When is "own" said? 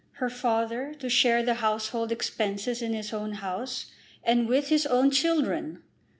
3.13-3.33, 4.87-5.11